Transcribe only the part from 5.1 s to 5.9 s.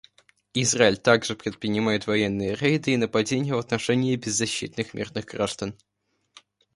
граждан.